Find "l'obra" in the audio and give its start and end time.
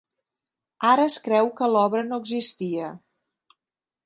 1.75-2.03